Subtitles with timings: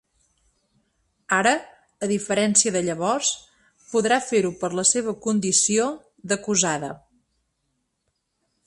[1.39, 1.51] Ara,
[2.07, 3.31] a diferència de llavors,
[3.93, 5.87] podrà fer-ho per la seva condició
[6.33, 6.95] d’acusada.